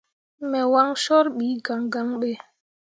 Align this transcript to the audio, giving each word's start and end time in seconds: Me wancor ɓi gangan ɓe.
Me 0.49 0.61
wancor 0.73 1.25
ɓi 1.37 1.47
gangan 1.65 2.09
ɓe. 2.19 2.29